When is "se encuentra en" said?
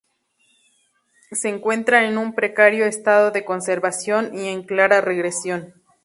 1.31-2.17